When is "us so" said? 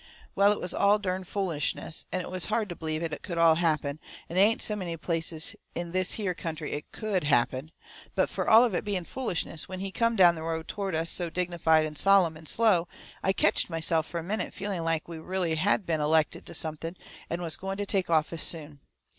10.95-11.29